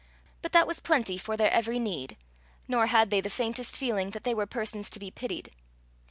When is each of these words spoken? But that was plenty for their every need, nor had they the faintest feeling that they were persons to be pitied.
But 0.41 0.51
that 0.53 0.65
was 0.65 0.79
plenty 0.79 1.15
for 1.15 1.37
their 1.37 1.51
every 1.51 1.77
need, 1.77 2.17
nor 2.67 2.87
had 2.87 3.11
they 3.11 3.21
the 3.21 3.29
faintest 3.29 3.77
feeling 3.77 4.09
that 4.17 4.23
they 4.23 4.33
were 4.33 4.47
persons 4.47 4.89
to 4.89 4.97
be 4.99 5.11
pitied. 5.11 5.51